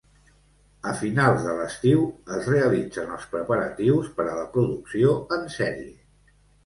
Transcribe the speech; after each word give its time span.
A 0.91 0.93
finals 1.01 1.43
de 1.47 1.51
l'estiu 1.59 2.01
es 2.37 2.49
realitzen 2.53 3.13
els 3.17 3.29
preparatius 3.35 4.09
per 4.17 4.27
a 4.31 4.35
la 4.41 4.49
producció 4.57 5.13
en 5.39 5.47
sèrie. 5.59 5.97